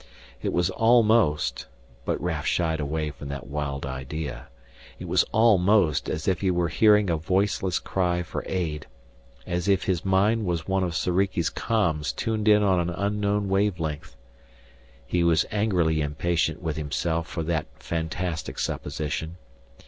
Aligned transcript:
It 0.41 0.51
was 0.51 0.71
almost, 0.71 1.67
but 2.05 2.19
Raf 2.19 2.43
shied 2.47 2.79
away 2.79 3.11
from 3.11 3.27
that 3.27 3.45
wild 3.45 3.85
idea, 3.85 4.47
it 4.97 5.07
was 5.07 5.21
almost 5.31 6.09
as 6.09 6.27
if 6.27 6.41
he 6.41 6.49
were 6.49 6.69
hearing 6.69 7.11
a 7.11 7.17
voiceless 7.17 7.77
cry 7.77 8.23
for 8.23 8.43
aid, 8.47 8.87
as 9.45 9.67
if 9.67 9.83
his 9.83 10.03
mind 10.03 10.43
was 10.43 10.67
one 10.67 10.83
of 10.83 10.95
Soriki's 10.95 11.51
coms 11.51 12.11
tuned 12.13 12.47
in 12.47 12.63
on 12.63 12.79
an 12.79 12.89
unknown 12.89 13.47
wave 13.47 13.79
length. 13.79 14.15
He 15.05 15.23
was 15.23 15.45
angrily 15.51 16.01
impatient 16.01 16.63
with 16.63 16.77
himself 16.77 17.27
for 17.27 17.43
that 17.43 17.67
fantastic 17.77 18.57
supposition. 18.57 19.37